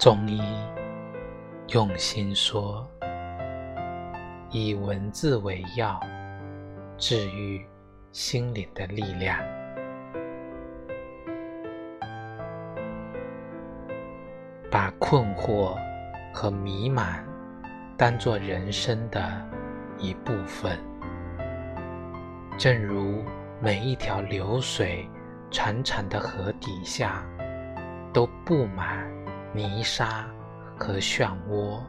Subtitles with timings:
[0.00, 0.40] 中医
[1.74, 2.88] 用心说，
[4.50, 6.00] 以文字为药，
[6.96, 7.62] 治愈
[8.10, 9.38] 心灵的力量。
[14.70, 15.76] 把困惑
[16.32, 17.22] 和迷茫
[17.98, 19.20] 当作人生的
[19.98, 20.78] 一部分，
[22.56, 23.22] 正如
[23.60, 25.06] 每一条流水
[25.50, 27.22] 潺潺的河底下
[28.14, 29.19] 都布满。
[29.52, 30.24] 泥沙
[30.78, 31.80] 和漩涡，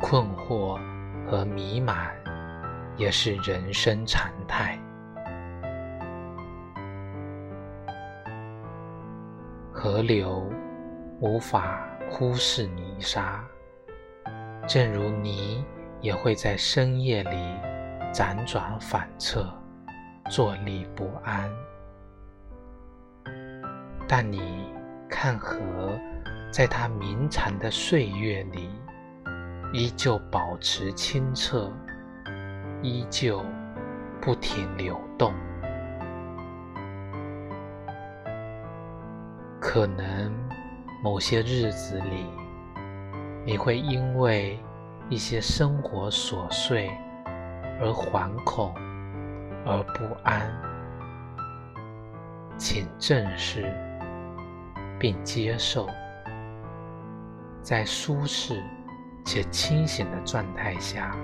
[0.00, 0.78] 困惑
[1.26, 2.12] 和迷茫，
[2.96, 4.78] 也是人生常态。
[9.72, 10.48] 河流
[11.20, 13.44] 无法忽视泥沙，
[14.68, 15.64] 正如泥
[16.00, 17.36] 也会在深夜里
[18.12, 19.52] 辗转反侧，
[20.30, 21.50] 坐立不安。
[24.06, 24.72] 但你。
[25.24, 25.58] 看河，
[26.50, 28.68] 在它绵长的岁月里，
[29.72, 31.72] 依旧保持清澈，
[32.82, 33.42] 依旧
[34.20, 35.32] 不停流动。
[39.58, 40.30] 可能
[41.02, 42.26] 某些日子里，
[43.46, 44.60] 你会因为
[45.08, 46.90] 一些生活琐碎
[47.80, 48.74] 而惶恐
[49.64, 50.52] 而不安，
[52.58, 53.72] 请正视。
[55.04, 55.86] 并接受，
[57.60, 58.64] 在舒适
[59.22, 61.14] 且清醒的状态下，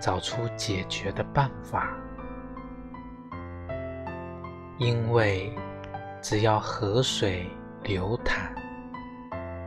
[0.00, 1.92] 找出解决的办法。
[4.78, 5.52] 因为
[6.22, 7.50] 只要河水
[7.82, 8.48] 流淌，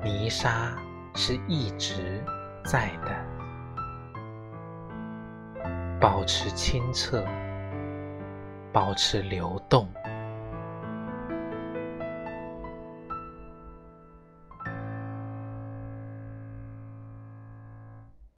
[0.02, 0.74] 泥沙
[1.14, 2.24] 是一直
[2.64, 3.12] 在的。
[6.00, 7.22] 保持清澈，
[8.72, 9.86] 保持流动。